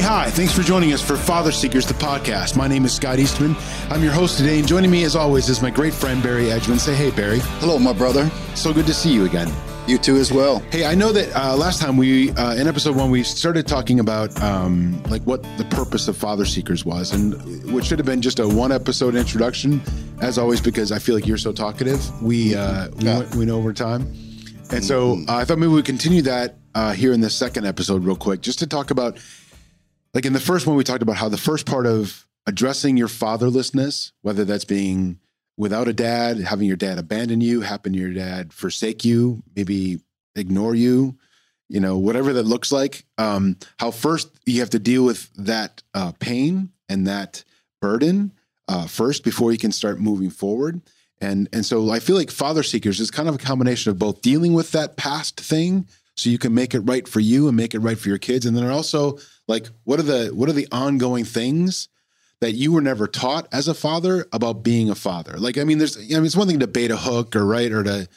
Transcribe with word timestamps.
Hey, 0.00 0.06
hi. 0.06 0.30
Thanks 0.30 0.54
for 0.54 0.62
joining 0.62 0.94
us 0.94 1.02
for 1.02 1.14
Father 1.14 1.52
Seekers, 1.52 1.84
the 1.84 1.92
podcast. 1.92 2.56
My 2.56 2.66
name 2.66 2.86
is 2.86 2.94
Scott 2.94 3.18
Eastman. 3.18 3.54
I'm 3.90 4.02
your 4.02 4.12
host 4.12 4.38
today, 4.38 4.58
and 4.58 4.66
joining 4.66 4.90
me, 4.90 5.04
as 5.04 5.14
always, 5.14 5.50
is 5.50 5.60
my 5.60 5.68
great 5.68 5.92
friend, 5.92 6.22
Barry 6.22 6.44
Edgman. 6.44 6.78
Say 6.80 6.94
hey, 6.94 7.10
Barry. 7.10 7.40
Hello, 7.60 7.78
my 7.78 7.92
brother. 7.92 8.30
So 8.54 8.72
good 8.72 8.86
to 8.86 8.94
see 8.94 9.12
you 9.12 9.26
again. 9.26 9.52
You 9.86 9.98
too, 9.98 10.16
as 10.16 10.32
well. 10.32 10.60
Hey, 10.70 10.86
I 10.86 10.94
know 10.94 11.12
that 11.12 11.36
uh, 11.36 11.54
last 11.54 11.82
time 11.82 11.98
we, 11.98 12.30
uh, 12.30 12.54
in 12.54 12.66
episode 12.66 12.96
one, 12.96 13.10
we 13.10 13.22
started 13.22 13.66
talking 13.66 14.00
about 14.00 14.40
um, 14.40 15.02
like 15.10 15.20
what 15.24 15.42
the 15.58 15.64
purpose 15.66 16.08
of 16.08 16.16
Father 16.16 16.46
Seekers 16.46 16.82
was, 16.86 17.12
and 17.12 17.34
what 17.70 17.84
should 17.84 17.98
have 17.98 18.06
been 18.06 18.22
just 18.22 18.38
a 18.38 18.48
one 18.48 18.72
episode 18.72 19.14
introduction, 19.14 19.82
as 20.22 20.38
always, 20.38 20.62
because 20.62 20.92
I 20.92 20.98
feel 20.98 21.14
like 21.14 21.26
you're 21.26 21.36
so 21.36 21.52
talkative. 21.52 22.00
We 22.22 22.54
uh, 22.54 22.88
we, 22.96 23.04
Yeah. 23.04 23.18
went, 23.18 23.30
we 23.32 23.38
went 23.40 23.50
over 23.50 23.74
time, 23.74 24.02
and 24.70 24.82
so 24.82 25.18
uh, 25.28 25.36
I 25.36 25.44
thought 25.44 25.58
maybe 25.58 25.72
we'd 25.72 25.84
continue 25.84 26.22
that 26.22 26.56
uh, 26.74 26.92
here 26.92 27.12
in 27.12 27.20
the 27.20 27.28
second 27.30 27.66
episode, 27.66 28.02
real 28.02 28.16
quick, 28.16 28.40
just 28.40 28.60
to 28.60 28.66
talk 28.66 28.90
about 28.90 29.18
like 30.14 30.26
in 30.26 30.32
the 30.32 30.40
first 30.40 30.66
one, 30.66 30.76
we 30.76 30.84
talked 30.84 31.02
about 31.02 31.16
how 31.16 31.28
the 31.28 31.36
first 31.36 31.66
part 31.66 31.86
of 31.86 32.26
addressing 32.46 32.96
your 32.96 33.08
fatherlessness, 33.08 34.12
whether 34.22 34.44
that's 34.44 34.64
being 34.64 35.18
without 35.56 35.88
a 35.88 35.92
dad, 35.92 36.38
having 36.38 36.66
your 36.66 36.76
dad 36.76 36.98
abandon 36.98 37.40
you, 37.40 37.60
having 37.60 37.94
your 37.94 38.12
dad 38.12 38.52
forsake 38.52 39.04
you, 39.04 39.42
maybe 39.54 40.00
ignore 40.34 40.74
you, 40.74 41.16
you 41.68 41.80
know, 41.80 41.98
whatever 41.98 42.32
that 42.32 42.44
looks 42.44 42.72
like. 42.72 43.04
Um, 43.18 43.56
how 43.78 43.90
first 43.90 44.30
you 44.46 44.60
have 44.60 44.70
to 44.70 44.78
deal 44.78 45.04
with 45.04 45.30
that 45.34 45.82
uh, 45.94 46.12
pain 46.18 46.70
and 46.88 47.06
that 47.06 47.44
burden 47.80 48.32
uh, 48.68 48.86
first 48.86 49.22
before 49.22 49.52
you 49.52 49.58
can 49.58 49.72
start 49.72 50.00
moving 50.00 50.30
forward. 50.30 50.80
And 51.20 51.48
and 51.52 51.66
so 51.66 51.90
I 51.90 51.98
feel 52.00 52.16
like 52.16 52.30
father 52.30 52.62
seekers 52.62 52.98
is 52.98 53.10
kind 53.10 53.28
of 53.28 53.34
a 53.34 53.38
combination 53.38 53.90
of 53.90 53.98
both 53.98 54.22
dealing 54.22 54.54
with 54.54 54.72
that 54.72 54.96
past 54.96 55.38
thing 55.38 55.86
so 56.16 56.30
you 56.30 56.38
can 56.38 56.54
make 56.54 56.74
it 56.74 56.80
right 56.80 57.06
for 57.06 57.20
you 57.20 57.48
and 57.48 57.56
make 57.56 57.74
it 57.74 57.80
right 57.80 57.98
for 57.98 58.08
your 58.08 58.18
kids, 58.18 58.46
and 58.46 58.56
then 58.56 58.66
also 58.66 59.18
like 59.50 59.66
what 59.84 59.98
are 60.00 60.04
the 60.14 60.20
what 60.38 60.48
are 60.48 60.52
the 60.60 60.68
ongoing 60.72 61.24
things 61.24 61.88
that 62.40 62.52
you 62.52 62.72
were 62.72 62.80
never 62.80 63.06
taught 63.06 63.46
as 63.52 63.68
a 63.68 63.74
father 63.74 64.26
about 64.32 64.62
being 64.62 64.88
a 64.88 64.94
father. 64.94 65.34
Like, 65.36 65.58
I 65.58 65.64
mean, 65.64 65.76
there's, 65.76 65.98
I 65.98 66.00
mean, 66.16 66.24
it's 66.24 66.34
one 66.34 66.48
thing 66.48 66.60
to 66.60 66.66
bait 66.66 66.90
a 66.90 66.96
hook 66.96 67.36
or 67.36 67.44
right 67.44 67.70
or 67.70 67.82
to 67.84 68.08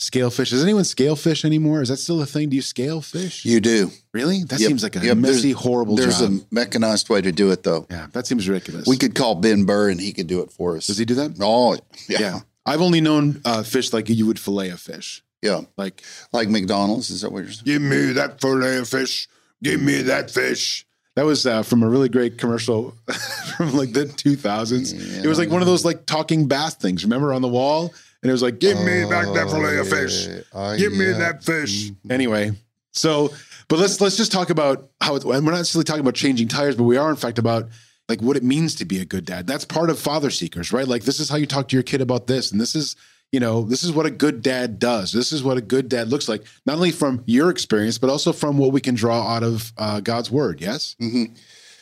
scale 0.00 0.30
fish. 0.30 0.50
Does 0.50 0.64
anyone 0.64 0.82
scale 0.82 1.14
fish 1.14 1.44
anymore? 1.44 1.80
Is 1.82 1.88
that 1.88 1.98
still 1.98 2.20
a 2.20 2.26
thing? 2.26 2.48
Do 2.48 2.56
you 2.56 2.62
scale 2.62 3.00
fish? 3.00 3.44
You 3.44 3.60
do. 3.60 3.92
really? 4.12 4.42
That 4.42 4.58
Yep. 4.58 4.68
seems 4.68 4.82
like 4.82 4.96
a 4.96 4.98
Yep, 4.98 5.18
there's- 5.18 5.36
messy, 5.36 5.52
horrible 5.52 5.96
job. 5.96 6.06
There's 6.06 6.18
job. 6.18 6.32
a 6.32 6.40
mechanized 6.50 7.08
way 7.08 7.20
to 7.20 7.30
do 7.30 7.52
it, 7.52 7.62
though. 7.62 7.86
yeah, 7.88 8.08
that 8.14 8.26
seems 8.26 8.48
ridiculous. 8.48 8.88
We 8.88 8.96
could 8.96 9.14
call 9.14 9.36
Ben 9.36 9.62
Burr 9.64 9.90
and 9.90 10.00
he 10.00 10.12
could 10.12 10.26
do 10.26 10.40
it 10.40 10.50
for 10.50 10.76
us. 10.76 10.88
Does 10.88 10.98
he 10.98 11.04
do 11.04 11.14
that? 11.14 11.36
Oh, 11.40 11.74
yeah. 12.08 12.18
Yeah. 12.20 12.40
I've 12.66 12.82
only 12.82 13.00
known 13.00 13.40
uh, 13.44 13.62
fish 13.62 13.92
like 13.92 14.08
you 14.08 14.26
would 14.26 14.40
fillet 14.40 14.70
a 14.70 14.76
fish. 14.76 15.22
Yeah. 15.40 15.60
Like, 15.76 16.02
Like 16.32 16.48
McDonald's. 16.48 17.10
Is 17.10 17.20
that 17.20 17.30
what 17.30 17.44
you're 17.44 17.52
saying? 17.52 17.64
give 17.64 17.82
me 17.82 18.12
that 18.14 18.40
fillet 18.40 18.78
of 18.78 18.88
fish. 18.88 19.28
Give 19.62 19.82
me 19.82 20.02
that 20.02 20.30
fish. 20.30 20.86
That 21.16 21.24
was 21.24 21.46
uh, 21.46 21.64
from 21.64 21.82
a 21.82 21.88
really 21.88 22.08
great 22.08 22.38
commercial 22.38 22.94
from 23.56 23.72
like 23.74 23.92
the 23.92 24.04
2000s. 24.04 25.24
It 25.24 25.26
was 25.26 25.38
like 25.38 25.50
one 25.50 25.62
of 25.62 25.66
those 25.66 25.84
like 25.84 26.06
talking 26.06 26.46
bath 26.46 26.74
things. 26.74 27.02
Remember 27.04 27.32
on 27.32 27.42
the 27.42 27.48
wall? 27.48 27.92
And 28.22 28.30
it 28.30 28.32
was 28.32 28.42
like, 28.42 28.58
give 28.60 28.78
me 28.78 29.04
back 29.08 29.26
that 29.34 29.48
fillet 29.50 29.78
of 29.78 29.88
fish. 29.88 30.28
Oh, 30.52 30.76
Give 30.76 30.92
me 30.92 31.06
that 31.06 31.42
fish. 31.44 31.90
Anyway, 32.10 32.52
so 32.92 33.32
but 33.68 33.78
let's 33.78 34.00
let's 34.00 34.16
just 34.16 34.32
talk 34.32 34.50
about 34.50 34.90
how 35.00 35.14
it's, 35.16 35.24
and 35.24 35.44
we're 35.44 35.52
not 35.52 35.58
necessarily 35.58 35.84
talking 35.84 36.00
about 36.00 36.14
changing 36.14 36.48
tires, 36.48 36.74
but 36.74 36.84
we 36.84 36.96
are 36.96 37.10
in 37.10 37.16
fact 37.16 37.38
about 37.38 37.68
like 38.08 38.22
what 38.22 38.36
it 38.36 38.42
means 38.42 38.74
to 38.76 38.84
be 38.84 39.00
a 39.00 39.04
good 39.04 39.24
dad. 39.24 39.46
That's 39.46 39.64
part 39.64 39.90
of 39.90 39.98
father 39.98 40.30
seekers, 40.30 40.72
right? 40.72 40.88
Like 40.88 41.02
this 41.02 41.20
is 41.20 41.28
how 41.28 41.36
you 41.36 41.46
talk 41.46 41.68
to 41.68 41.76
your 41.76 41.82
kid 41.82 42.00
about 42.00 42.26
this, 42.26 42.50
and 42.50 42.60
this 42.60 42.74
is 42.74 42.96
you 43.32 43.40
know 43.40 43.62
this 43.62 43.82
is 43.82 43.92
what 43.92 44.06
a 44.06 44.10
good 44.10 44.42
dad 44.42 44.78
does. 44.78 45.12
This 45.12 45.32
is 45.32 45.42
what 45.42 45.56
a 45.56 45.62
good 45.62 45.88
dad 45.88 46.08
looks 46.08 46.28
like, 46.28 46.44
not 46.66 46.76
only 46.76 46.92
from 46.92 47.22
your 47.26 47.50
experience, 47.50 47.98
but 47.98 48.10
also 48.10 48.32
from 48.32 48.58
what 48.58 48.72
we 48.72 48.80
can 48.80 48.94
draw 48.94 49.34
out 49.34 49.42
of 49.42 49.72
uh, 49.76 50.00
God's 50.00 50.30
word. 50.30 50.60
Yes. 50.60 50.96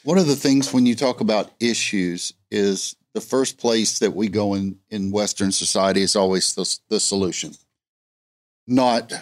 One 0.05 0.19
of 0.19 0.27
the 0.27 0.37
things 0.37 0.73
when 0.73 0.87
you 0.87 0.95
talk 0.95 1.21
about 1.21 1.51
issues 1.59 2.33
is 2.51 2.95
the 3.15 3.21
first 3.21 3.59
place 3.59 3.99
that 3.99 4.15
we 4.15 4.29
go 4.29 4.55
in 4.55 4.79
in 4.91 5.11
Western 5.11 5.51
society 5.51 6.03
is 6.03 6.15
always 6.15 6.55
the, 6.55 6.79
the 6.89 7.01
solution, 7.01 7.55
not 8.67 9.12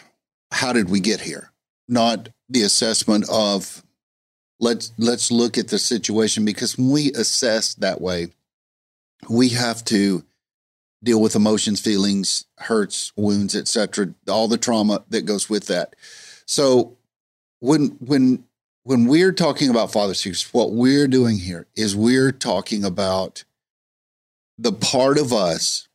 how 0.50 0.72
did 0.72 0.90
we 0.90 1.00
get 1.00 1.20
here, 1.20 1.52
not 1.88 2.28
the 2.48 2.62
assessment 2.62 3.26
of 3.30 3.82
let's 4.60 4.92
let's 4.98 5.30
look 5.30 5.58
at 5.58 5.68
the 5.68 5.78
situation 5.78 6.44
because 6.44 6.76
when 6.76 6.90
we 6.90 7.12
assess 7.12 7.74
that 7.74 8.00
way, 8.00 8.28
we 9.28 9.50
have 9.50 9.84
to 9.84 10.24
deal 11.04 11.20
with 11.20 11.36
emotions, 11.36 11.80
feelings, 11.80 12.46
hurts, 12.58 13.12
wounds, 13.16 13.54
etc., 13.54 14.14
all 14.28 14.48
the 14.48 14.58
trauma 14.58 15.04
that 15.10 15.22
goes 15.22 15.48
with 15.48 15.66
that. 15.66 15.94
So 16.46 16.96
when 17.60 17.96
when 18.00 18.44
when 18.82 19.06
we're 19.06 19.32
talking 19.32 19.70
about 19.70 19.92
father 19.92 20.14
seekers, 20.14 20.52
what 20.52 20.72
we're 20.72 21.08
doing 21.08 21.38
here 21.38 21.66
is 21.76 21.96
we're 21.96 22.32
talking 22.32 22.84
about 22.84 23.44
the 24.58 24.72
part 24.72 25.18
of 25.18 25.32
us 25.32 25.88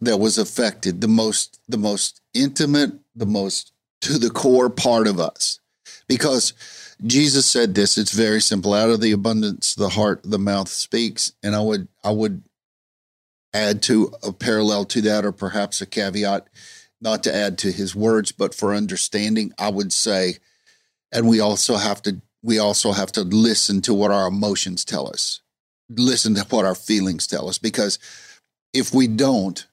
that 0.00 0.18
was 0.18 0.38
affected, 0.38 1.00
the 1.00 1.08
most 1.08 1.60
the 1.68 1.78
most 1.78 2.20
intimate, 2.34 2.92
the 3.14 3.26
most 3.26 3.72
to 4.02 4.18
the 4.18 4.30
core 4.30 4.70
part 4.70 5.06
of 5.06 5.18
us. 5.18 5.60
Because 6.08 6.52
Jesus 7.04 7.46
said 7.46 7.74
this, 7.74 7.98
it's 7.98 8.12
very 8.12 8.40
simple. 8.40 8.72
Out 8.72 8.90
of 8.90 9.00
the 9.00 9.12
abundance, 9.12 9.74
the 9.74 9.90
heart, 9.90 10.20
the 10.24 10.38
mouth 10.38 10.68
speaks. 10.68 11.32
And 11.42 11.54
I 11.54 11.60
would 11.60 11.88
I 12.04 12.10
would 12.10 12.42
add 13.56 13.82
to 13.82 14.12
a 14.22 14.32
parallel 14.32 14.84
to 14.86 15.00
that, 15.02 15.24
or 15.24 15.32
perhaps 15.32 15.80
a 15.80 15.86
caveat, 15.86 16.46
not 17.00 17.22
to 17.24 17.34
add 17.34 17.58
to 17.58 17.72
his 17.72 17.94
words, 17.94 18.32
but 18.32 18.54
for 18.54 18.74
understanding, 18.74 19.52
I 19.58 19.70
would 19.70 19.92
say 19.92 20.38
and 21.12 21.28
we 21.28 21.40
also 21.40 21.76
have 21.76 22.02
to 22.02 22.20
we 22.42 22.58
also 22.58 22.92
have 22.92 23.10
to 23.12 23.22
listen 23.22 23.80
to 23.82 23.94
what 23.94 24.10
our 24.10 24.28
emotions 24.28 24.84
tell 24.84 25.08
us. 25.08 25.40
Listen 25.88 26.34
to 26.34 26.44
what 26.50 26.64
our 26.64 26.74
feelings 26.74 27.26
tell 27.26 27.48
us 27.48 27.58
because 27.58 27.98
if 28.72 28.92
we 28.92 29.06
don't 29.06 29.66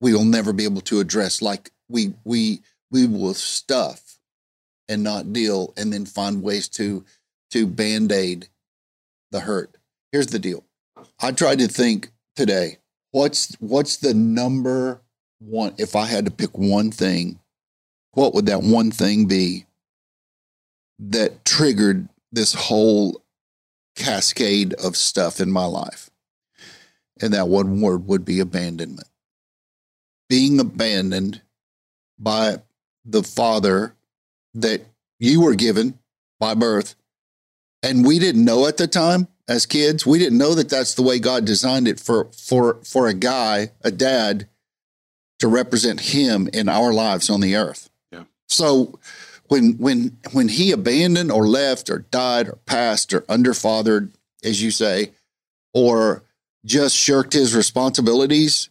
we 0.00 0.12
will 0.12 0.24
never 0.24 0.52
be 0.52 0.64
able 0.64 0.80
to 0.80 1.00
address 1.00 1.40
like 1.40 1.70
we 1.88 2.14
we 2.24 2.60
we 2.90 3.06
will 3.06 3.34
stuff 3.34 4.18
and 4.88 5.02
not 5.02 5.32
deal 5.32 5.72
and 5.76 5.92
then 5.92 6.04
find 6.04 6.42
ways 6.42 6.68
to 6.68 7.04
to 7.50 7.66
band-aid 7.66 8.48
the 9.30 9.40
hurt. 9.40 9.76
Here's 10.12 10.28
the 10.28 10.38
deal. 10.38 10.64
I 11.20 11.32
tried 11.32 11.58
to 11.60 11.68
think 11.68 12.10
today 12.34 12.78
what's 13.12 13.54
what's 13.60 13.96
the 13.98 14.14
number 14.14 15.00
one 15.38 15.74
if 15.78 15.96
i 15.96 16.06
had 16.06 16.24
to 16.24 16.30
pick 16.30 16.56
one 16.56 16.90
thing 16.90 17.38
what 18.12 18.34
would 18.34 18.46
that 18.46 18.62
one 18.62 18.90
thing 18.90 19.26
be 19.26 19.64
that 20.98 21.44
triggered 21.44 22.08
this 22.32 22.54
whole 22.54 23.22
cascade 23.96 24.74
of 24.74 24.96
stuff 24.96 25.40
in 25.40 25.50
my 25.50 25.64
life. 25.64 26.10
And 27.20 27.34
that 27.34 27.48
one 27.48 27.80
word 27.80 28.06
would 28.06 28.24
be 28.24 28.40
abandonment. 28.40 29.08
Being 30.28 30.60
abandoned 30.60 31.42
by 32.18 32.58
the 33.04 33.22
father 33.22 33.94
that 34.54 34.82
you 35.18 35.42
were 35.42 35.54
given 35.54 35.98
by 36.38 36.54
birth. 36.54 36.94
And 37.82 38.06
we 38.06 38.18
didn't 38.18 38.44
know 38.44 38.66
at 38.66 38.76
the 38.76 38.86
time 38.86 39.28
as 39.50 39.66
kids, 39.66 40.06
we 40.06 40.20
didn't 40.20 40.38
know 40.38 40.54
that 40.54 40.70
that's 40.70 40.94
the 40.94 41.02
way 41.02 41.18
God 41.18 41.44
designed 41.44 41.88
it 41.88 41.98
for 41.98 42.26
for 42.26 42.74
for 42.84 43.08
a 43.08 43.14
guy, 43.14 43.72
a 43.82 43.90
dad 43.90 44.48
to 45.40 45.48
represent 45.48 46.00
him 46.00 46.48
in 46.52 46.68
our 46.68 46.92
lives 46.92 47.28
on 47.28 47.40
the 47.40 47.56
earth. 47.56 47.90
Yeah. 48.12 48.24
So 48.48 49.00
when 49.48 49.72
when 49.72 50.16
when 50.30 50.48
he 50.48 50.70
abandoned 50.70 51.32
or 51.32 51.48
left 51.48 51.90
or 51.90 51.98
died 52.12 52.48
or 52.48 52.58
passed 52.64 53.12
or 53.12 53.22
underfathered, 53.22 54.10
as 54.44 54.62
you 54.62 54.70
say, 54.70 55.10
or 55.74 56.22
just 56.64 56.96
shirked 56.96 57.32
his 57.32 57.52
responsibilities, 57.52 58.70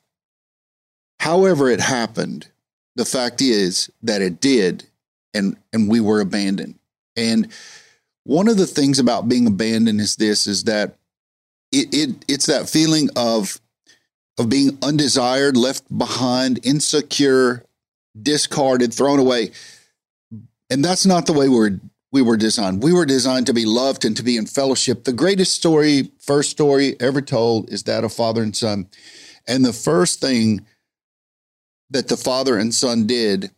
however 1.19 1.69
it 1.69 1.81
happened, 1.81 2.47
the 2.95 3.03
fact 3.03 3.41
is 3.41 3.89
that 4.01 4.22
it 4.22 4.39
did, 4.39 4.85
and 5.34 5.57
and 5.73 5.89
we 5.89 6.00
were 6.00 6.21
abandoned. 6.21 6.80
And 7.18 7.51
one 8.30 8.48
of 8.48 8.58
the 8.58 8.68
things 8.68 9.00
about 9.00 9.28
being 9.28 9.48
abandoned 9.48 10.00
is 10.00 10.16
this: 10.16 10.46
is 10.46 10.66
that 10.66 11.00
it, 11.72 11.88
it 11.92 12.26
it's 12.28 12.46
that 12.46 12.70
feeling 12.70 13.10
of 13.16 13.60
of 14.38 14.50
being 14.50 14.78
undesired, 14.84 15.58
left 15.58 15.86
behind, 15.98 16.64
insecure, 16.64 17.66
discarded, 18.22 18.94
thrown 18.94 19.18
away. 19.18 19.50
And 20.70 20.86
that's 20.86 21.08
not 21.08 21.26
the 21.26 21.34
way 21.34 21.50
we're 21.50 21.80
we 22.12 22.22
were 22.22 22.38
designed. 22.38 22.84
We 22.84 22.94
were 22.94 23.08
designed 23.08 23.48
to 23.48 23.54
be 23.54 23.66
loved 23.66 24.06
and 24.06 24.16
to 24.18 24.22
be 24.22 24.38
in 24.38 24.46
fellowship. 24.46 25.06
The 25.06 25.14
greatest 25.14 25.56
story, 25.56 26.12
first 26.20 26.52
story 26.52 26.96
ever 27.00 27.24
told 27.24 27.72
is 27.72 27.84
that 27.84 28.04
of 28.04 28.14
father 28.14 28.44
and 28.44 28.56
son. 28.56 28.90
And 29.48 29.66
the 29.66 29.74
first 29.74 30.22
thing 30.22 30.68
that 31.90 32.08
the 32.08 32.18
father 32.18 32.60
and 32.60 32.76
son 32.76 33.08
did 33.08 33.50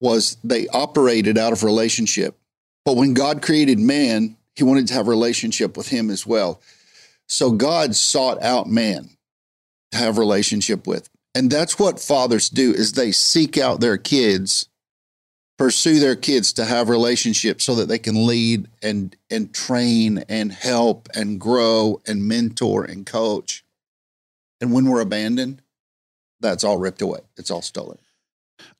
was 0.00 0.36
they 0.42 0.66
operated 0.68 1.38
out 1.38 1.52
of 1.52 1.62
relationship. 1.62 2.39
But 2.84 2.96
when 2.96 3.14
God 3.14 3.42
created 3.42 3.78
man, 3.78 4.36
he 4.54 4.64
wanted 4.64 4.88
to 4.88 4.94
have 4.94 5.06
a 5.06 5.10
relationship 5.10 5.76
with 5.76 5.88
him 5.88 6.10
as 6.10 6.26
well. 6.26 6.60
So 7.28 7.52
God 7.52 7.94
sought 7.94 8.42
out 8.42 8.66
man 8.66 9.10
to 9.92 9.98
have 9.98 10.18
relationship 10.18 10.86
with. 10.86 11.08
And 11.34 11.50
that's 11.50 11.78
what 11.78 12.00
fathers 12.00 12.48
do 12.48 12.72
is 12.72 12.92
they 12.92 13.12
seek 13.12 13.56
out 13.56 13.80
their 13.80 13.96
kids 13.96 14.68
pursue 15.60 16.00
their 16.00 16.16
kids 16.16 16.54
to 16.54 16.64
have 16.64 16.88
relationships 16.88 17.64
so 17.64 17.74
that 17.74 17.86
they 17.86 17.98
can 17.98 18.26
lead 18.26 18.66
and 18.82 19.14
and 19.30 19.52
train 19.52 20.24
and 20.26 20.50
help 20.50 21.06
and 21.14 21.38
grow 21.38 22.00
and 22.06 22.26
mentor 22.26 22.82
and 22.82 23.04
coach. 23.04 23.62
And 24.62 24.72
when 24.72 24.86
we're 24.86 25.02
abandoned, 25.02 25.60
that's 26.40 26.64
all 26.64 26.78
ripped 26.78 27.02
away. 27.02 27.20
It's 27.36 27.50
all 27.50 27.60
stolen. 27.60 27.98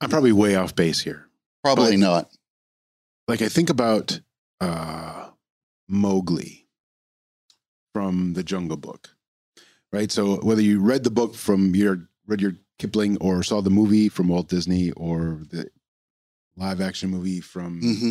I'm 0.00 0.08
probably 0.08 0.32
way 0.32 0.54
off 0.54 0.74
base 0.74 1.00
here. 1.00 1.26
Probably 1.62 1.98
not. 1.98 2.30
Like 3.30 3.42
I 3.42 3.48
think 3.48 3.70
about 3.70 4.20
uh, 4.60 5.28
Mowgli 5.88 6.66
from 7.94 8.32
the 8.32 8.42
Jungle 8.42 8.76
Book, 8.76 9.10
right? 9.92 10.10
So 10.10 10.38
whether 10.38 10.60
you 10.60 10.80
read 10.80 11.04
the 11.04 11.12
book 11.12 11.36
from 11.36 11.76
your 11.76 12.08
read 12.26 12.40
your 12.40 12.56
Kipling 12.80 13.18
or 13.20 13.44
saw 13.44 13.60
the 13.60 13.70
movie 13.70 14.08
from 14.08 14.26
Walt 14.26 14.48
Disney 14.48 14.90
or 14.92 15.42
the 15.48 15.70
live 16.56 16.80
action 16.80 17.08
movie 17.08 17.40
from 17.40 17.80
hmm 17.80 18.10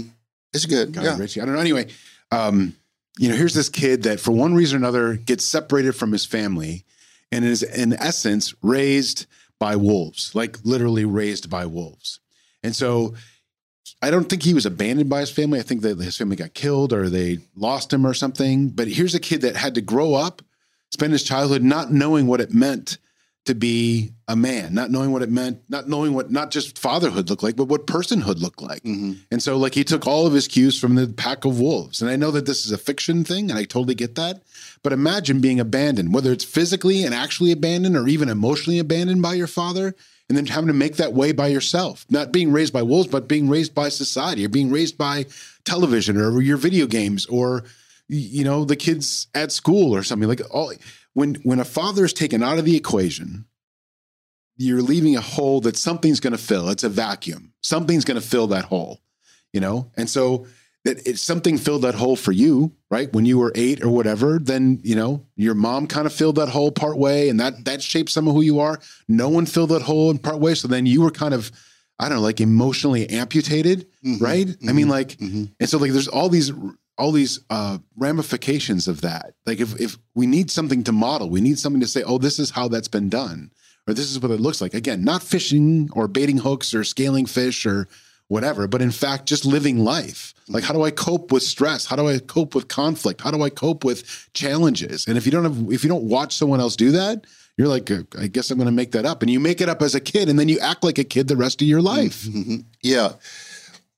It's 0.53 0.65
good. 0.65 0.93
Guy 0.93 1.03
yeah. 1.03 1.17
Ritchie. 1.17 1.41
I 1.41 1.45
don't 1.45 1.55
know. 1.55 1.59
Anyway, 1.59 1.87
um, 2.31 2.73
you 3.17 3.27
know, 3.27 3.35
here's 3.35 3.53
this 3.53 3.67
kid 3.67 4.03
that 4.03 4.21
for 4.21 4.31
one 4.31 4.55
reason 4.55 4.77
or 4.77 4.79
another 4.79 5.15
gets 5.17 5.43
separated 5.43 5.97
from 5.97 6.13
his 6.13 6.25
family 6.25 6.85
and 7.29 7.43
is 7.43 7.61
in 7.61 7.91
essence 7.91 8.53
raised 8.61 9.25
by 9.59 9.75
wolves, 9.75 10.33
like 10.33 10.59
literally 10.63 11.03
raised 11.03 11.49
by 11.49 11.65
wolves. 11.65 12.21
And 12.63 12.73
so 12.73 13.15
I 14.01 14.11
don't 14.11 14.29
think 14.29 14.43
he 14.43 14.53
was 14.53 14.65
abandoned 14.65 15.09
by 15.09 15.19
his 15.19 15.31
family. 15.31 15.59
I 15.59 15.63
think 15.63 15.81
that 15.81 15.99
his 15.99 16.17
family 16.17 16.35
got 16.35 16.53
killed 16.53 16.93
or 16.93 17.09
they 17.09 17.39
lost 17.55 17.91
him 17.91 18.05
or 18.05 18.13
something. 18.13 18.69
But 18.69 18.87
here's 18.87 19.15
a 19.15 19.19
kid 19.19 19.41
that 19.41 19.57
had 19.57 19.75
to 19.75 19.81
grow 19.81 20.13
up, 20.13 20.41
spend 20.91 21.11
his 21.11 21.23
childhood 21.23 21.63
not 21.63 21.91
knowing 21.91 22.27
what 22.27 22.41
it 22.41 22.53
meant 22.53 22.97
to 23.45 23.55
be 23.55 24.11
a 24.27 24.35
man, 24.35 24.73
not 24.73 24.91
knowing 24.91 25.11
what 25.11 25.23
it 25.23 25.31
meant, 25.31 25.61
not 25.69 25.89
knowing 25.89 26.13
what 26.13 26.29
not 26.29 26.51
just 26.51 26.77
fatherhood 26.77 27.29
looked 27.29 27.41
like, 27.41 27.55
but 27.55 27.65
what 27.65 27.87
personhood 27.87 28.39
looked 28.39 28.61
like. 28.61 28.83
hmm 28.83 29.13
And 29.31 29.41
so, 29.41 29.57
like, 29.57 29.73
he 29.73 29.83
took 29.83 30.05
all 30.05 30.27
of 30.27 30.33
his 30.33 30.47
cues 30.47 30.79
from 30.79 30.95
the 30.95 31.07
pack 31.07 31.45
of 31.45 31.59
wolves. 31.59 32.01
And 32.01 32.11
I 32.11 32.15
know 32.15 32.31
that 32.31 32.45
this 32.45 32.65
is 32.65 32.71
a 32.71 32.77
fiction 32.77 33.23
thing, 33.23 33.49
and 33.49 33.57
I 33.57 33.63
totally 33.63 33.95
get 33.95 34.15
that. 34.15 34.43
But 34.83 34.93
imagine 34.93 35.41
being 35.41 35.59
abandoned, 35.59 36.13
whether 36.13 36.31
it's 36.31 36.43
physically 36.43 37.03
and 37.03 37.13
actually 37.13 37.51
abandoned 37.51 37.97
or 37.97 38.07
even 38.07 38.29
emotionally 38.29 38.77
abandoned 38.77 39.21
by 39.21 39.33
your 39.33 39.47
father, 39.47 39.95
and 40.27 40.37
then 40.37 40.45
having 40.45 40.67
to 40.67 40.73
make 40.73 40.97
that 40.97 41.13
way 41.13 41.31
by 41.31 41.47
yourself. 41.47 42.05
Not 42.09 42.31
being 42.31 42.51
raised 42.51 42.71
by 42.71 42.83
wolves, 42.83 43.07
but 43.07 43.27
being 43.27 43.49
raised 43.49 43.73
by 43.73 43.89
society 43.89 44.45
or 44.45 44.49
being 44.49 44.69
raised 44.69 44.95
by 44.95 45.25
television 45.65 46.17
or 46.17 46.39
your 46.41 46.57
video 46.57 46.85
games 46.85 47.25
or, 47.25 47.63
you 48.07 48.43
know, 48.43 48.63
the 48.63 48.75
kids 48.75 49.27
at 49.33 49.51
school 49.51 49.95
or 49.95 50.03
something. 50.03 50.29
Like, 50.29 50.41
all 50.51 50.71
when, 51.19 51.35
when 51.43 51.59
a 51.59 51.65
father 51.65 52.05
is 52.05 52.13
taken 52.13 52.41
out 52.41 52.57
of 52.59 52.65
the 52.65 52.75
equation, 52.77 53.45
you're 54.57 54.81
leaving 54.81 55.15
a 55.15 55.21
hole 55.21 55.61
that 55.61 55.77
something's 55.77 56.19
going 56.19 56.31
to 56.31 56.37
fill. 56.51 56.69
It's 56.69 56.83
a 56.83 56.89
vacuum. 56.89 57.53
Something's 57.61 58.05
going 58.05 58.19
to 58.19 58.25
fill 58.27 58.47
that 58.47 58.65
hole, 58.65 58.99
you 59.53 59.59
know? 59.59 59.91
And 59.95 60.09
so 60.09 60.47
that 60.85 61.05
if 61.07 61.19
something 61.19 61.57
filled 61.57 61.81
that 61.83 61.95
hole 61.95 62.15
for 62.15 62.31
you, 62.31 62.71
right? 62.89 63.11
When 63.13 63.25
you 63.25 63.37
were 63.37 63.51
eight 63.55 63.83
or 63.83 63.89
whatever, 63.89 64.39
then, 64.39 64.79
you 64.83 64.95
know, 64.95 65.25
your 65.35 65.55
mom 65.55 65.87
kind 65.87 66.05
of 66.07 66.13
filled 66.13 66.35
that 66.37 66.49
hole 66.49 66.71
part 66.71 66.97
way 66.97 67.29
and 67.29 67.39
that, 67.39 67.65
that 67.65 67.81
shaped 67.81 68.09
some 68.09 68.27
of 68.27 68.33
who 68.33 68.41
you 68.41 68.59
are. 68.59 68.79
No 69.07 69.27
one 69.29 69.45
filled 69.45 69.69
that 69.71 69.81
hole 69.81 70.09
in 70.11 70.17
part 70.19 70.39
way. 70.39 70.55
So 70.55 70.67
then 70.67 70.85
you 70.85 71.01
were 71.01 71.11
kind 71.11 71.33
of, 71.33 71.51
I 71.99 72.07
don't 72.07 72.17
know, 72.19 72.23
like 72.23 72.39
emotionally 72.41 73.09
amputated, 73.09 73.87
Mhm. 74.05 74.21
right? 74.21 74.47
I 74.67 74.71
mean, 74.71 74.87
like, 74.87 75.17
hmm 75.19 75.45
and 75.59 75.69
so 75.69 75.77
like 75.77 75.91
there's 75.91 76.07
all 76.07 76.29
these 76.29 76.51
all 76.99 77.11
these 77.11 77.39
uh, 77.49 77.79
ramifications 77.97 78.87
of 78.87 79.01
that. 79.01 79.33
Like 79.45 79.59
if 79.59 79.79
if 79.79 79.97
we 80.13 80.27
need 80.27 80.51
something 80.51 80.83
to 80.83 80.91
model, 80.91 81.29
we 81.29 81.41
need 81.41 81.57
something 81.57 81.81
to 81.81 81.87
say, 81.87 82.03
oh, 82.03 82.17
this 82.17 82.37
is 82.37 82.51
how 82.51 82.67
that's 82.67 82.87
been 82.89 83.09
done, 83.09 83.51
or 83.87 83.93
this 83.93 84.11
is 84.11 84.19
what 84.19 84.31
it 84.31 84.39
looks 84.39 84.61
like. 84.61 84.73
Again, 84.73 85.03
not 85.03 85.23
fishing 85.23 85.89
or 85.93 86.07
baiting 86.07 86.37
hooks 86.37 86.73
or 86.73 86.83
scaling 86.83 87.25
fish 87.25 87.65
or 87.65 87.87
whatever, 88.27 88.67
but 88.67 88.81
in 88.81 88.91
fact, 88.91 89.25
just 89.25 89.43
living 89.43 89.79
life. 89.79 90.35
Like, 90.47 90.63
how 90.63 90.73
do 90.73 90.83
I 90.83 90.91
cope 90.91 91.31
with 91.31 91.41
stress? 91.41 91.85
How 91.87 91.95
do 91.95 92.07
I 92.07 92.19
cope 92.19 92.53
with 92.53 92.67
conflict? 92.67 93.21
How 93.21 93.31
do 93.31 93.41
I 93.41 93.49
cope 93.49 93.83
with 93.83 94.29
challenges? 94.33 95.07
And 95.07 95.17
if 95.17 95.25
you 95.25 95.31
don't 95.31 95.43
have, 95.45 95.71
if 95.71 95.83
you 95.83 95.89
don't 95.89 96.03
watch 96.03 96.35
someone 96.35 96.59
else 96.59 96.75
do 96.75 96.91
that, 96.91 97.25
you're 97.57 97.67
like, 97.67 97.89
I 98.17 98.27
guess 98.27 98.51
I'm 98.51 98.57
going 98.57 98.67
to 98.67 98.71
make 98.71 98.91
that 98.91 99.05
up. 99.05 99.21
And 99.21 99.31
you 99.31 99.39
make 99.39 99.61
it 99.61 99.67
up 99.69 99.81
as 99.81 99.95
a 99.95 99.99
kid, 99.99 100.29
and 100.29 100.37
then 100.37 100.47
you 100.47 100.59
act 100.59 100.83
like 100.83 100.97
a 100.99 101.03
kid 101.03 101.27
the 101.27 101.35
rest 101.35 101.61
of 101.61 101.67
your 101.67 101.81
life. 101.81 102.23
Mhm. 102.23 102.65
Yeah. 102.83 103.13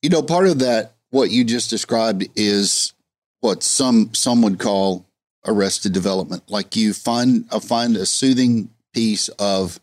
You 0.02 0.10
know, 0.10 0.24
part 0.24 0.48
of 0.48 0.60
that, 0.60 0.96
what 1.12 1.30
you 1.30 1.44
just 1.44 1.70
described 1.70 2.28
is 2.36 2.94
what 3.42 3.64
some 3.64 4.14
some 4.14 4.42
would 4.42 4.60
call 4.60 5.06
arrested 5.46 5.94
development. 5.94 6.44
Like 6.50 6.76
you 6.76 6.94
find 6.94 7.46
uh, 7.52 7.60
find 7.60 7.96
a 7.96 8.06
soothing 8.06 8.70
piece 8.94 9.28
of 9.30 9.80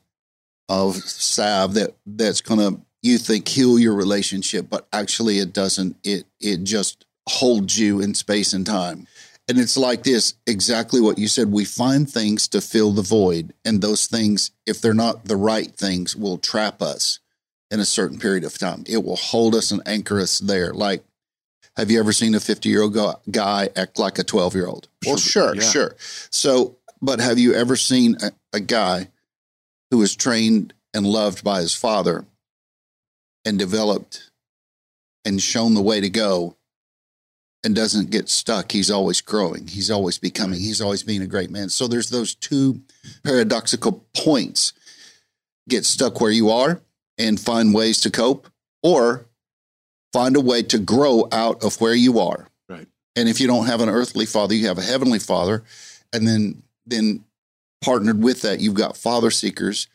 of 0.69 0.97
salve 0.97 1.75
that 1.75 1.95
that's 2.05 2.41
gonna 2.41 2.81
you 3.03 3.19
think 3.19 3.47
heal 3.47 3.79
your 3.79 3.95
relationship, 3.95 4.69
but 4.69 4.87
actually 4.93 5.39
it 5.39 5.53
doesn't. 5.53 5.97
It 6.03 6.27
it 6.41 6.65
just 6.65 7.05
holds 7.29 7.79
you 7.79 8.01
in 8.01 8.15
space 8.15 8.53
and 8.53 8.67
time. 8.67 9.07
And 9.49 9.59
it's 9.59 9.79
like 9.79 10.03
this 10.03 10.35
exactly 10.47 11.01
what 11.01 11.19
you 11.19 11.27
said. 11.27 11.51
We 11.51 11.65
find 11.65 12.11
things 12.11 12.49
to 12.49 12.61
fill 12.61 12.93
the 12.93 13.03
void, 13.03 13.55
and 13.65 13.81
those 13.81 14.07
things, 14.07 14.51
if 14.67 14.81
they're 14.81 14.95
not 14.95 15.25
the 15.25 15.37
right 15.37 15.71
things, 15.75 16.15
will 16.15 16.39
trap 16.39 16.83
us 16.83 17.21
in 17.71 17.81
a 17.81 17.87
certain 17.87 18.19
period 18.19 18.45
of 18.45 18.59
time. 18.59 18.85
It 18.87 19.05
will 19.05 19.17
hold 19.17 19.55
us 19.55 19.71
and 19.71 19.83
anchor 19.87 20.21
us 20.21 20.39
there. 20.39 20.73
Like, 20.73 21.03
have 21.79 21.91
you 21.91 21.99
ever 22.01 22.13
seen 22.13 22.35
a 22.35 22.41
50 22.41 22.69
year 22.69 22.83
old 22.83 22.97
guy 23.31 23.69
act 23.77 23.99
like 23.99 24.19
a 24.19 24.25
12 24.25 24.55
year 24.55 24.67
old? 24.67 24.89
Well, 25.07 25.17
Sure, 25.17 25.55
sure, 25.55 25.63
yeah. 25.63 25.71
sure. 25.71 25.97
So, 26.31 26.77
but 27.01 27.21
have 27.21 27.39
you 27.39 27.55
ever 27.55 27.77
seen 27.77 28.17
a, 28.21 28.33
a 28.53 28.61
guy 28.61 29.09
who 29.91 29.99
was 29.99 30.17
trained 30.17 30.75
and 30.93 31.07
loved 31.07 31.45
by 31.45 31.61
his 31.61 31.75
father 31.75 32.27
and 33.45 33.59
developed 33.59 34.31
and 35.25 35.41
shown 35.41 35.75
the 35.75 35.83
way 35.83 36.01
to 36.01 36.11
go 36.11 36.57
and 37.63 37.75
doesn't 37.77 38.11
get 38.11 38.29
stuck? 38.29 38.73
He's 38.73 38.91
always 38.91 39.21
growing, 39.21 39.69
he's 39.69 39.91
always 39.91 40.19
becoming, 40.19 40.59
he's 40.59 40.81
always 40.81 41.05
being 41.05 41.23
a 41.23 41.27
great 41.29 41.51
man. 41.51 41.69
So, 41.69 41.87
there's 41.87 42.11
those 42.11 42.35
two 42.35 42.81
paradoxical 43.25 44.05
points 44.17 44.73
get 45.69 45.85
stuck 45.85 46.21
where 46.21 46.33
you 46.33 46.51
are 46.51 46.81
and 47.19 47.39
find 47.39 47.73
ways 47.73 48.01
to 48.01 48.11
cope 48.11 48.49
or 48.83 49.27
find 50.13 50.37
a 50.37 50.41
way 50.41 50.63
to 50.63 50.79
grow 50.79 51.29
out 51.33 51.63
of 51.63 51.81
where 51.81 51.95
you 51.95 52.19
are. 52.19 52.49
Right. 52.69 52.87
And 53.17 53.29
if 53.29 53.41
you 53.41 53.47
don't 53.47 53.67
have 53.67 53.81
an 53.81 53.89
earthly 53.89 54.27
father, 54.27 54.55
you 54.55 54.69
have 54.69 54.79
a 54.79 54.83
heavenly 54.83 55.19
father. 55.19 55.65
And 56.13 56.27
then 56.27 56.63
then 56.87 57.25
partnered 57.83 58.23
with 58.23 58.43
that, 58.43 58.61
you've 58.61 58.75
got 58.75 58.97
father 58.97 59.31
seekers 59.31 59.89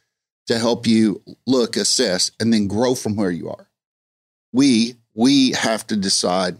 to 0.47 0.59
help 0.59 0.85
you 0.85 1.21
look, 1.47 1.75
assess, 1.75 2.31
and 2.39 2.53
then 2.53 2.67
grow 2.67 2.95
from 2.95 3.15
where 3.15 3.31
you 3.31 3.49
are. 3.49 3.67
We 4.51 4.95
we 5.15 5.51
have 5.51 5.85
to 5.87 5.95
decide, 5.95 6.57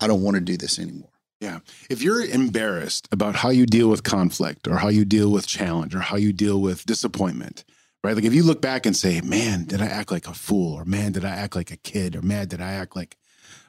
I 0.00 0.06
don't 0.06 0.22
want 0.22 0.36
to 0.36 0.40
do 0.40 0.56
this 0.56 0.78
anymore. 0.78 1.10
Yeah. 1.40 1.58
If 1.90 2.02
you're 2.02 2.24
embarrassed 2.24 3.08
about 3.12 3.36
how 3.36 3.50
you 3.50 3.66
deal 3.66 3.88
with 3.88 4.02
conflict 4.02 4.66
or 4.66 4.76
how 4.76 4.88
you 4.88 5.04
deal 5.04 5.30
with 5.30 5.46
challenge 5.46 5.94
or 5.94 6.00
how 6.00 6.16
you 6.16 6.32
deal 6.32 6.60
with 6.60 6.86
disappointment, 6.86 7.64
right? 8.06 8.14
Like 8.14 8.24
if 8.24 8.34
you 8.34 8.44
look 8.44 8.62
back 8.62 8.86
and 8.86 8.96
say, 8.96 9.20
man, 9.20 9.64
did 9.64 9.82
I 9.82 9.86
act 9.86 10.12
like 10.12 10.28
a 10.28 10.34
fool? 10.34 10.74
Or 10.74 10.84
man, 10.84 11.12
did 11.12 11.24
I 11.24 11.30
act 11.30 11.56
like 11.56 11.72
a 11.72 11.76
kid? 11.76 12.14
Or 12.14 12.22
man, 12.22 12.46
did 12.46 12.60
I 12.60 12.72
act 12.74 12.94
like 12.94 13.16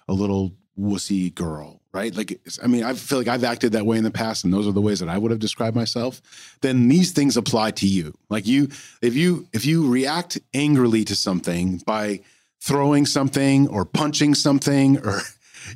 a 0.07 0.13
little 0.13 0.53
wussy 0.79 1.33
girl? 1.33 1.81
Right? 1.91 2.15
Like, 2.15 2.39
I 2.63 2.67
mean, 2.67 2.83
I 2.83 2.93
feel 2.93 3.17
like 3.17 3.27
I've 3.27 3.43
acted 3.43 3.71
that 3.71 3.87
way 3.87 3.97
in 3.97 4.03
the 4.03 4.11
past, 4.11 4.43
and 4.43 4.53
those 4.53 4.67
are 4.67 4.71
the 4.71 4.81
ways 4.81 4.99
that 4.99 5.09
I 5.09 5.17
would 5.17 5.31
have 5.31 5.39
described 5.39 5.75
myself. 5.75 6.21
Then 6.61 6.87
these 6.87 7.11
things 7.11 7.35
apply 7.35 7.71
to 7.71 7.87
you. 7.87 8.13
Like 8.29 8.45
you, 8.45 8.69
if 9.01 9.15
you 9.15 9.47
if 9.51 9.65
you 9.65 9.89
react 9.89 10.37
angrily 10.53 11.03
to 11.05 11.15
something 11.15 11.81
by 11.87 12.19
throwing 12.61 13.07
something 13.07 13.67
or 13.69 13.85
punching 13.85 14.35
something 14.35 14.99
or 14.99 15.21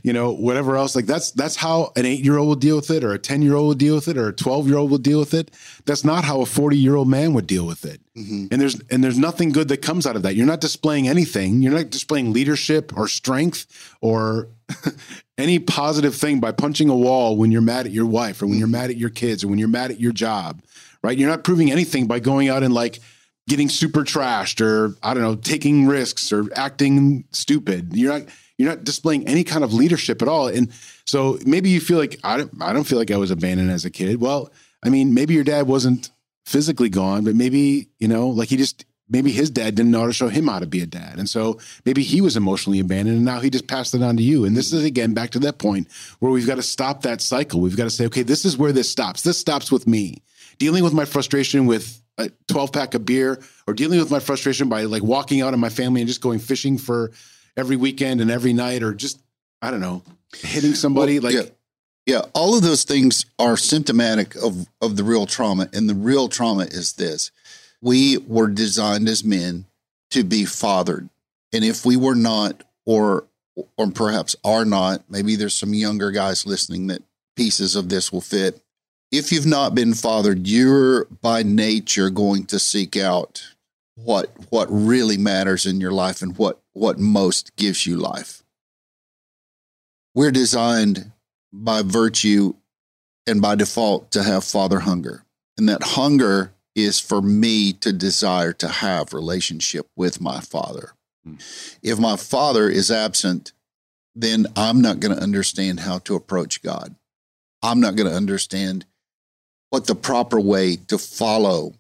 you 0.04 0.14
know 0.14 0.32
whatever 0.32 0.76
else 0.76 0.96
like 0.96 1.06
that's 1.06 1.32
that's 1.32 1.56
how 1.56 1.92
an 1.96 2.04
8-year-old 2.04 2.48
will 2.48 2.56
deal 2.56 2.76
with 2.78 2.90
it 2.92 3.04
or 3.04 3.14
a 3.14 3.20
10-year-old 3.20 3.68
will 3.68 3.76
deal 3.76 3.96
with 3.96 4.08
it 4.08 4.18
or 4.18 4.30
a 4.30 4.34
12-year-old 4.34 4.90
will 4.92 4.98
deal 4.98 5.20
with 5.20 5.34
it. 5.34 5.52
That's 5.86 6.04
not 6.04 6.24
how 6.24 6.42
a 6.42 6.46
40-year-old 6.46 7.08
man 7.08 7.34
would 7.34 7.48
deal 7.48 7.66
with 7.66 7.86
it. 7.86 8.02
Mhm. 8.18 8.52
and 8.52 8.62
there's 8.62 8.80
and 8.92 9.02
there's 9.04 9.18
nothing 9.18 9.52
good 9.54 9.70
that 9.70 9.82
comes 9.82 10.06
out 10.06 10.16
of 10.18 10.24
that. 10.24 10.36
You're 10.36 10.46
not 10.46 10.60
displaying 10.60 11.08
anything. 11.08 11.62
You're 11.62 11.72
not 11.74 11.90
displaying 11.90 12.34
leadership 12.34 12.92
or 12.98 13.08
strength 13.08 13.66
or 14.02 14.50
any 15.38 15.60
positive 15.60 16.16
thing 16.16 16.40
by 16.40 16.52
punching 16.52 16.90
a 16.90 16.96
wall 16.96 17.38
when 17.38 17.52
you're 17.52 17.62
mad 17.62 17.86
at 17.86 17.92
your 17.92 18.06
wife 18.06 18.42
or 18.42 18.48
when 18.48 18.58
you're 18.58 18.68
mad 18.68 18.90
at 18.90 18.98
your 18.98 19.10
kids 19.10 19.44
or 19.44 19.48
when 19.48 19.60
you're 19.60 19.68
mad 19.70 19.92
at 19.92 20.00
your 20.00 20.12
job 20.12 20.62
right? 21.04 21.18
You're 21.18 21.30
not 21.30 21.44
proving 21.44 21.72
anything 21.72 22.06
by 22.06 22.20
going 22.20 22.48
out 22.50 22.62
and 22.62 22.74
like 22.76 23.00
getting 23.50 23.70
super 23.70 24.04
trashed 24.04 24.62
or 24.62 24.96
I 25.02 25.14
don't 25.16 25.24
know, 25.24 25.36
taking 25.36 25.88
risks 25.88 26.32
or 26.32 26.46
acting 26.56 27.24
stupid. 27.32 27.96
You're 27.96 28.20
not 28.20 28.28
you're 28.62 28.70
not 28.70 28.84
displaying 28.84 29.28
any 29.28 29.44
kind 29.44 29.64
of 29.64 29.74
leadership 29.74 30.22
at 30.22 30.28
all. 30.28 30.48
And 30.48 30.72
so 31.06 31.40
maybe 31.46 31.70
you 31.70 31.80
feel 31.80 31.98
like 31.98 32.20
I 32.24 32.38
don't 32.38 32.52
I 32.62 32.74
don't 32.74 32.86
feel 32.86 33.00
like 33.00 33.12
I 33.12 33.18
was 33.18 33.32
abandoned 33.32 33.72
as 33.72 33.86
a 33.86 33.90
kid. 33.90 34.22
Well, 34.22 34.52
I 34.84 34.90
mean, 34.90 35.14
maybe 35.14 35.34
your 35.34 35.44
dad 35.44 35.68
wasn't 35.68 36.12
physically 36.46 36.90
gone, 36.90 37.24
but 37.24 37.36
maybe, 37.36 37.90
you 38.00 38.08
know, 38.08 38.28
like 38.28 38.50
he 38.50 38.58
just 38.58 38.86
maybe 39.10 39.32
his 39.32 39.50
dad 39.50 39.76
didn't 39.76 39.92
know 39.92 40.02
how 40.02 40.08
to 40.08 40.14
show 40.14 40.30
him 40.30 40.48
how 40.48 40.60
to 40.60 40.66
be 40.66 40.82
a 40.82 40.86
dad. 40.86 41.20
And 41.20 41.30
so 41.30 41.60
maybe 41.86 42.02
he 42.02 42.22
was 42.22 42.38
emotionally 42.38 42.80
abandoned 42.80 43.18
and 43.18 43.26
now 43.26 43.40
he 43.40 43.50
just 43.50 43.68
passed 43.68 43.94
it 43.94 44.02
on 44.02 44.18
to 44.18 44.24
you. 44.24 44.46
And 44.46 44.56
this 44.56 44.72
is 44.72 44.84
again 44.84 45.14
back 45.14 45.32
to 45.32 45.40
that 45.40 45.60
point 45.60 45.88
where 46.20 46.32
we've 46.32 46.48
got 46.48 46.56
to 46.56 46.64
stop 46.64 47.02
that 47.04 47.22
cycle. 47.22 47.60
We've 47.60 47.78
got 47.78 47.84
to 47.86 47.90
say, 47.90 48.06
okay, 48.06 48.24
this 48.24 48.46
is 48.46 48.58
where 48.58 48.72
this 48.72 48.90
stops. 48.90 49.22
This 49.22 49.38
stops 49.38 49.72
with 49.72 49.88
me. 49.88 50.24
Dealing 50.58 50.84
with 50.84 50.94
my 50.94 51.06
frustration 51.06 51.66
with 51.66 52.02
a 52.18 52.30
12 52.48 52.72
pack 52.72 52.94
of 52.94 53.06
beer 53.06 53.42
or 53.68 53.74
dealing 53.74 54.00
with 54.00 54.12
my 54.12 54.20
frustration 54.20 54.70
by 54.70 54.84
like 54.84 55.04
walking 55.04 55.42
out 55.42 55.54
of 55.54 55.60
my 55.60 55.70
family 55.70 56.02
and 56.02 56.08
just 56.08 56.22
going 56.22 56.40
fishing 56.40 56.78
for 56.78 57.12
every 57.58 57.76
weekend 57.76 58.22
and 58.22 58.32
every 58.32 58.54
night, 58.54 58.84
or 58.84 58.94
just 58.94 59.20
I 59.62 59.72
don't 59.72 59.82
know, 59.82 60.04
hitting 60.36 60.74
somebody 60.74 61.20
Well, 61.20 61.34
like 61.34 61.46
yeah. 61.46 61.52
Yeah, 62.08 62.22
all 62.34 62.58
of 62.58 62.64
those 62.64 62.84
things 62.84 63.28
are 63.38 63.56
symptomatic 63.56 64.36
of 64.36 64.68
of 64.82 64.98
the 64.98 65.04
real 65.04 65.28
trauma, 65.28 65.70
and 65.72 65.88
the 65.88 65.94
real 65.94 66.28
trauma 66.30 66.64
is 66.64 66.94
this: 66.94 67.30
we 67.80 68.18
were 68.18 68.48
designed 68.48 69.08
as 69.08 69.24
men 69.24 69.66
to 70.10 70.24
be 70.24 70.46
fathered, 70.46 71.10
and 71.54 71.64
if 71.64 71.86
we 71.86 71.96
were 71.96 72.16
not, 72.16 72.64
or 72.86 73.26
or 73.78 73.92
perhaps 73.92 74.36
are 74.44 74.66
not, 74.66 75.04
maybe 75.10 75.36
there's 75.36 75.54
some 75.54 75.74
younger 75.74 76.10
guys 76.10 76.46
listening 76.46 76.88
that 76.88 77.04
pieces 77.36 77.76
of 77.76 77.90
this 77.90 78.12
will 78.12 78.22
fit. 78.22 78.62
If 79.12 79.32
you've 79.32 79.46
not 79.46 79.76
been 79.76 79.94
fathered, 79.94 80.48
you're 80.48 81.06
by 81.06 81.44
nature 81.44 82.10
going 82.10 82.46
to 82.46 82.60
seek 82.60 82.98
out 82.98 83.44
what 83.96 84.32
what 84.50 84.68
really 84.72 85.18
matters 85.18 85.66
in 85.66 85.80
your 85.80 85.92
life 85.92 86.22
and 86.22 86.36
what 86.38 86.61
what 86.74 87.00
most 87.00 87.56
gives 87.56 87.86
you 87.86 87.98
life. 87.98 88.44
We're 90.14 90.32
designed 90.32 91.12
by 91.54 91.82
virtue 91.84 92.54
and 93.28 93.42
by 93.42 93.56
default 93.56 94.12
to 94.12 94.24
have 94.24 94.44
father 94.44 94.80
hunger. 94.80 95.26
And 95.58 95.68
that 95.70 95.84
hunger 95.84 96.54
is 96.76 97.00
for 97.00 97.22
me 97.22 97.74
to 97.74 97.92
desire 97.92 98.54
to 98.54 98.68
have 98.68 99.14
relationship 99.14 99.88
with 99.96 100.22
my 100.22 100.40
father. 100.40 100.94
Hmm. 101.26 101.36
If 101.84 102.00
my 102.00 102.16
father 102.16 102.70
is 102.70 102.90
absent, 102.90 103.54
then 104.16 104.48
I'm 104.56 104.82
not 104.82 105.00
going 105.00 105.16
to 105.16 105.22
understand 105.22 105.82
how 105.82 106.00
to 106.00 106.16
approach 106.16 106.62
God. 106.62 106.96
I'm 107.62 107.80
not 107.80 107.96
going 107.96 108.10
to 108.10 108.16
understand 108.16 108.86
what 109.70 109.88
the 109.88 109.96
proper 109.96 110.40
way 110.40 110.76
to 110.88 110.98
follow 110.98 111.76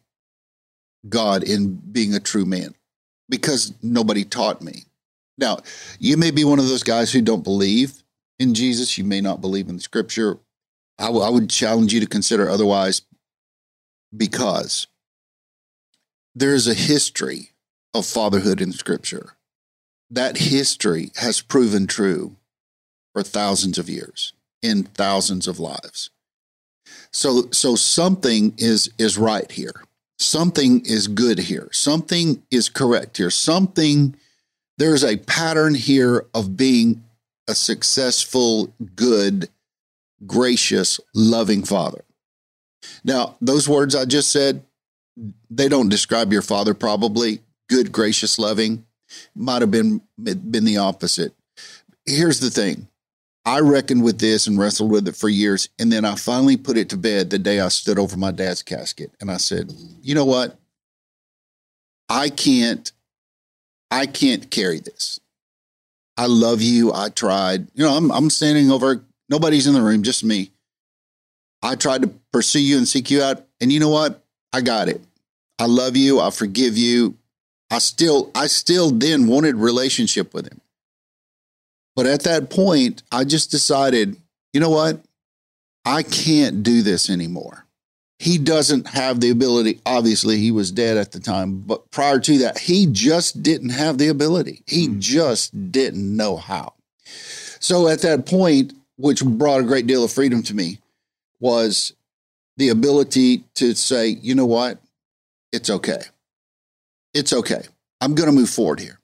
God 1.07 1.43
in 1.43 1.75
being 1.75 2.13
a 2.13 2.19
true 2.19 2.45
man 2.45 2.75
because 3.31 3.73
nobody 3.81 4.23
taught 4.23 4.61
me. 4.61 4.83
Now, 5.37 5.59
you 5.97 6.17
may 6.17 6.29
be 6.29 6.43
one 6.43 6.59
of 6.59 6.67
those 6.67 6.83
guys 6.83 7.11
who 7.11 7.21
don't 7.21 7.43
believe 7.43 8.03
in 8.37 8.53
Jesus. 8.53 8.97
You 8.97 9.05
may 9.05 9.21
not 9.21 9.41
believe 9.41 9.69
in 9.69 9.77
the 9.77 9.81
scripture. 9.81 10.37
I, 10.99 11.05
w- 11.05 11.25
I 11.25 11.29
would 11.29 11.49
challenge 11.49 11.93
you 11.93 11.99
to 12.01 12.05
consider 12.05 12.49
otherwise 12.49 13.01
because 14.15 14.85
there 16.35 16.53
is 16.53 16.67
a 16.67 16.75
history 16.75 17.51
of 17.93 18.05
fatherhood 18.05 18.61
in 18.61 18.73
scripture. 18.73 19.37
That 20.09 20.37
history 20.37 21.11
has 21.15 21.41
proven 21.41 21.87
true 21.87 22.35
for 23.13 23.23
thousands 23.23 23.77
of 23.77 23.89
years 23.89 24.33
in 24.61 24.83
thousands 24.83 25.47
of 25.47 25.59
lives. 25.59 26.09
So 27.11 27.49
so 27.51 27.75
something 27.75 28.53
is 28.57 28.89
is 28.97 29.17
right 29.17 29.49
here. 29.49 29.83
Something 30.21 30.85
is 30.85 31.07
good 31.07 31.39
here. 31.39 31.69
Something 31.71 32.43
is 32.51 32.69
correct 32.69 33.17
here. 33.17 33.29
Something 33.29 34.15
there's 34.77 35.03
a 35.03 35.17
pattern 35.17 35.75
here 35.75 36.25
of 36.33 36.55
being 36.57 37.03
a 37.47 37.55
successful, 37.55 38.73
good, 38.95 39.49
gracious, 40.25 40.99
loving 41.13 41.63
father. 41.63 42.03
Now, 43.03 43.35
those 43.41 43.67
words 43.67 43.95
I 43.95 44.05
just 44.05 44.31
said, 44.31 44.63
they 45.49 45.67
don't 45.67 45.89
describe 45.89 46.31
your 46.31 46.41
father 46.41 46.73
probably. 46.73 47.41
Good, 47.69 47.91
gracious, 47.91 48.39
loving 48.39 48.85
might 49.35 49.61
have 49.61 49.71
been 49.71 50.01
been 50.21 50.65
the 50.65 50.77
opposite. 50.77 51.33
Here's 52.05 52.39
the 52.39 52.49
thing. 52.49 52.87
I 53.45 53.59
reckoned 53.59 54.03
with 54.03 54.19
this 54.19 54.45
and 54.45 54.59
wrestled 54.59 54.91
with 54.91 55.07
it 55.07 55.15
for 55.15 55.29
years. 55.29 55.69
And 55.79 55.91
then 55.91 56.05
I 56.05 56.15
finally 56.15 56.57
put 56.57 56.77
it 56.77 56.89
to 56.89 56.97
bed 56.97 57.29
the 57.29 57.39
day 57.39 57.59
I 57.59 57.69
stood 57.69 57.97
over 57.97 58.17
my 58.17 58.31
dad's 58.31 58.61
casket. 58.61 59.11
And 59.19 59.31
I 59.31 59.37
said, 59.37 59.73
you 60.01 60.13
know 60.13 60.25
what? 60.25 60.59
I 62.07 62.29
can't, 62.29 62.91
I 63.89 64.05
can't 64.05 64.51
carry 64.51 64.79
this. 64.79 65.19
I 66.17 66.27
love 66.27 66.61
you. 66.61 66.93
I 66.93 67.09
tried. 67.09 67.67
You 67.73 67.85
know, 67.85 67.95
I'm 67.95 68.11
I'm 68.11 68.29
standing 68.29 68.69
over, 68.69 69.03
nobody's 69.29 69.65
in 69.65 69.73
the 69.73 69.81
room, 69.81 70.03
just 70.03 70.23
me. 70.23 70.51
I 71.63 71.75
tried 71.75 72.03
to 72.03 72.11
pursue 72.31 72.61
you 72.61 72.77
and 72.77 72.87
seek 72.87 73.09
you 73.09 73.23
out. 73.23 73.43
And 73.59 73.71
you 73.71 73.79
know 73.79 73.89
what? 73.89 74.23
I 74.53 74.61
got 74.61 74.89
it. 74.89 75.01
I 75.57 75.65
love 75.65 75.95
you. 75.95 76.19
I 76.19 76.29
forgive 76.29 76.77
you. 76.77 77.17
I 77.71 77.79
still, 77.79 78.29
I 78.35 78.47
still 78.47 78.91
then 78.91 79.27
wanted 79.27 79.55
relationship 79.55 80.33
with 80.33 80.51
him. 80.51 80.59
But 81.95 82.05
at 82.05 82.23
that 82.23 82.49
point, 82.49 83.03
I 83.11 83.23
just 83.23 83.51
decided, 83.51 84.15
you 84.53 84.59
know 84.59 84.69
what? 84.69 85.01
I 85.85 86.03
can't 86.03 86.63
do 86.63 86.81
this 86.81 87.09
anymore. 87.09 87.65
He 88.19 88.37
doesn't 88.37 88.87
have 88.89 89.19
the 89.19 89.31
ability. 89.31 89.81
Obviously, 89.85 90.37
he 90.37 90.51
was 90.51 90.71
dead 90.71 90.95
at 90.95 91.11
the 91.11 91.19
time, 91.19 91.61
but 91.61 91.89
prior 91.89 92.19
to 92.19 92.37
that, 92.39 92.59
he 92.59 92.85
just 92.85 93.41
didn't 93.41 93.69
have 93.69 93.97
the 93.97 94.09
ability. 94.09 94.61
He 94.67 94.87
Mm. 94.87 94.99
just 94.99 95.71
didn't 95.71 96.15
know 96.15 96.37
how. 96.37 96.73
So 97.59 97.87
at 97.87 98.01
that 98.01 98.25
point, 98.27 98.73
which 98.97 99.25
brought 99.25 99.61
a 99.61 99.63
great 99.63 99.87
deal 99.87 100.03
of 100.03 100.11
freedom 100.11 100.43
to 100.43 100.53
me, 100.53 100.79
was 101.39 101.93
the 102.57 102.69
ability 102.69 103.43
to 103.55 103.73
say, 103.73 104.07
you 104.09 104.35
know 104.35 104.45
what? 104.45 104.79
It's 105.51 105.69
okay. 105.71 106.03
It's 107.15 107.33
okay. 107.33 107.63
I'm 107.99 108.13
going 108.13 108.29
to 108.29 108.35
move 108.35 108.49
forward 108.49 108.79
here. 108.79 108.99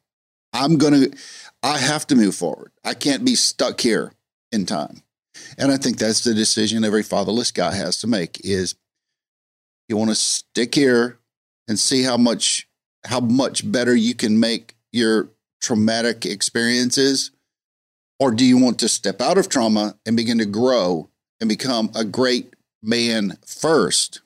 I'm 0.57 0.77
going 0.77 0.93
to, 0.93 1.17
I 1.63 1.77
have 1.77 2.07
to 2.07 2.15
move 2.15 2.35
forward. 2.35 2.71
I 2.83 2.93
can't 2.93 3.23
be 3.23 3.35
stuck 3.35 3.79
here 3.79 4.11
in 4.51 4.65
time. 4.65 5.03
And 5.57 5.71
I 5.71 5.77
think 5.77 5.97
that's 5.97 6.23
the 6.23 6.33
decision 6.33 6.83
every 6.83 7.03
fatherless 7.03 7.51
guy 7.51 7.73
has 7.75 7.99
to 7.99 8.07
make 8.07 8.41
is 8.43 8.75
you 9.87 9.97
want 9.97 10.09
to 10.09 10.15
stick 10.15 10.75
here 10.75 11.19
and 11.67 11.79
see 11.79 12.03
how 12.03 12.17
much 12.17 12.67
how 13.05 13.19
much 13.19 13.69
better 13.71 13.95
you 13.95 14.15
can 14.15 14.39
make 14.39 14.75
your 14.91 15.29
traumatic 15.61 16.25
experiences 16.25 17.31
or 18.19 18.31
do 18.31 18.43
you 18.43 18.57
want 18.57 18.79
to 18.79 18.89
step 18.89 19.21
out 19.21 19.37
of 19.37 19.47
trauma 19.47 19.95
and 20.05 20.17
begin 20.17 20.39
to 20.39 20.45
grow 20.45 21.09
and 21.39 21.47
become 21.47 21.91
a 21.95 22.03
great 22.03 22.53
man 22.81 23.37
first 23.45 24.21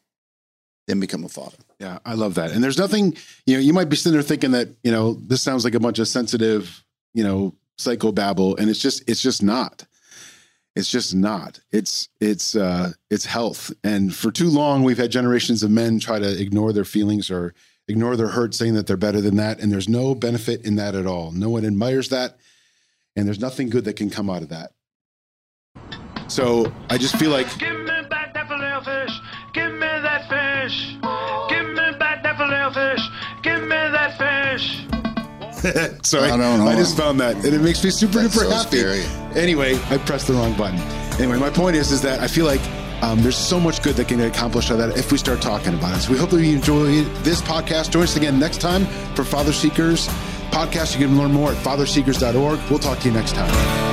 then 0.88 1.00
become 1.00 1.24
a 1.24 1.30
father 1.30 1.58
Yeah, 1.82 1.98
I 2.06 2.14
love 2.14 2.36
that. 2.36 2.52
And 2.52 2.64
there's 2.64 2.78
nothing, 2.78 3.18
you 3.48 3.56
know, 3.56 3.60
you 3.60 3.74
might 3.74 3.90
be 3.90 3.96
sitting 3.96 4.12
there 4.12 4.22
thinking 4.22 4.52
that, 4.52 4.68
you 4.84 4.92
know, 4.92 5.14
this 5.14 5.42
sounds 5.42 5.64
like 5.64 5.74
a 5.74 5.80
bunch 5.80 5.98
of 5.98 6.08
sensitive, 6.08 6.84
you 7.16 7.24
know, 7.24 7.56
psychobabble, 7.80 8.60
and 8.60 8.70
it's 8.70 8.80
just, 8.80 9.10
it's 9.10 9.24
just 9.24 9.42
not. 9.42 9.88
It's 10.76 10.92
just 10.92 11.16
not. 11.16 11.60
It's, 11.72 12.08
it's, 12.20 12.56
uh, 12.56 12.92
it's 13.10 13.26
health. 13.26 13.74
And 13.84 14.16
for 14.16 14.30
too 14.30 14.52
long, 14.52 14.84
we've 14.84 15.00
had 15.00 15.10
generations 15.10 15.64
of 15.64 15.72
men 15.72 16.00
try 16.00 16.20
to 16.20 16.40
ignore 16.40 16.72
their 16.72 16.86
feelings 16.86 17.32
or 17.32 17.56
ignore 17.88 18.16
their 18.16 18.28
hurt, 18.28 18.54
saying 18.54 18.76
that 18.76 18.86
they're 18.86 18.96
better 18.96 19.20
than 19.20 19.38
that. 19.38 19.60
And 19.60 19.72
there's 19.72 19.90
no 19.90 20.14
benefit 20.14 20.64
in 20.64 20.76
that 20.76 20.94
at 20.94 21.08
all. 21.08 21.32
No 21.32 21.50
one 21.50 21.66
admires 21.66 22.10
that. 22.10 22.38
And 23.16 23.26
there's 23.26 23.40
nothing 23.40 23.72
good 23.72 23.86
that 23.86 23.96
can 23.96 24.12
come 24.12 24.30
out 24.30 24.44
of 24.44 24.50
that. 24.50 24.74
So 26.28 26.72
I 26.92 27.00
just 27.00 27.16
feel 27.16 27.32
like 27.32 27.48
Sorry, 36.04 36.30
I 36.30 36.38
don't 36.38 36.60
know. 36.60 36.68
I 36.68 36.76
just 36.76 36.98
found 36.98 37.20
that, 37.20 37.36
and 37.36 37.54
it 37.54 37.62
makes 37.62 37.84
me 37.84 37.90
super 37.92 38.20
That's 38.20 38.36
duper 38.36 38.50
so 38.50 38.50
happy. 38.52 38.78
scary. 38.78 39.04
Anyway, 39.40 39.80
I 39.90 39.98
pressed 40.00 40.28
the 40.28 40.34
wrong 40.34 40.56
button. 40.58 40.80
Anyway, 41.20 41.38
my 41.38 41.50
point 41.50 41.76
is, 41.76 41.92
is 41.92 42.02
that 42.02 42.20
I 42.20 42.28
feel 42.28 42.46
like 42.46 42.62
um, 43.04 43.22
there's 43.22 43.38
so 43.38 43.60
much 43.60 43.82
good 43.82 43.96
that 43.96 44.08
can 44.08 44.18
get 44.18 44.28
accomplished 44.36 44.72
out 44.72 44.80
of 44.80 44.90
that 44.90 44.98
if 44.98 45.12
we 45.12 45.18
start 45.18 45.42
talking 45.42 45.74
about 45.74 45.98
it. 45.98 46.02
So 46.02 46.12
we 46.12 46.18
hope 46.18 46.30
that 46.32 46.42
you 46.44 46.56
enjoy 46.56 47.04
this 47.24 47.42
podcast. 47.42 47.92
Join 47.92 48.04
us 48.04 48.16
again 48.16 48.40
next 48.40 48.60
time 48.62 48.86
for 49.16 49.24
Father 49.24 49.54
Seekers 49.54 50.08
podcast. 50.52 51.00
You 51.00 51.08
can 51.08 51.18
learn 51.18 51.32
more 51.32 51.52
at 51.52 51.58
fatherseekers.org. 51.58 52.60
We'll 52.70 52.80
talk 52.80 53.00
to 53.00 53.08
you 53.08 53.14
next 53.14 53.34
time. 53.34 53.91